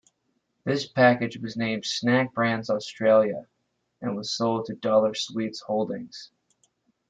[0.63, 3.45] This package was named 'Snack Brands Australia'
[4.01, 6.31] and was sold to Dollar Sweets Holdings.